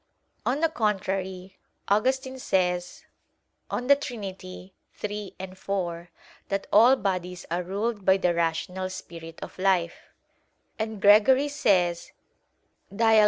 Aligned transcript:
On 0.47 0.61
the 0.61 0.67
contrary, 0.69 1.59
Augustine 1.87 2.39
says 2.39 3.05
(De 3.69 3.95
Trin. 3.95 4.35
iii, 4.43 4.73
4) 5.53 6.09
that 6.49 6.65
"all 6.73 6.95
bodies 6.95 7.45
are 7.51 7.61
ruled 7.61 8.03
by 8.03 8.17
the 8.17 8.33
rational 8.33 8.89
spirit 8.89 9.39
of 9.43 9.59
life"; 9.59 10.09
and 10.79 10.99
Gregory 10.99 11.47
says 11.49 12.13
(Dial. 12.91 13.19